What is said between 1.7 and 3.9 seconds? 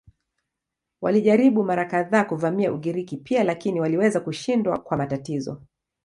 kadhaa kuvamia Ugiriki pia lakini